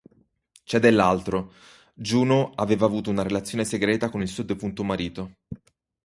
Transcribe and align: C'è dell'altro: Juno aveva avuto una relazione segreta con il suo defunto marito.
C'è 0.63 0.79
dell'altro: 0.79 1.53
Juno 1.93 2.53
aveva 2.55 2.87
avuto 2.87 3.11
una 3.11 3.21
relazione 3.21 3.65
segreta 3.65 4.09
con 4.09 4.23
il 4.23 4.27
suo 4.29 4.41
defunto 4.41 4.83
marito. 4.83 5.33